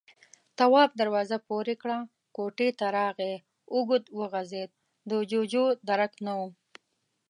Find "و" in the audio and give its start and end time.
6.39-6.41